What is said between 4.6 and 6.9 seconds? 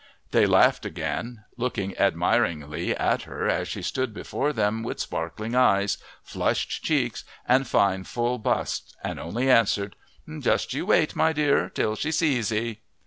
with sparkling eyes, flushed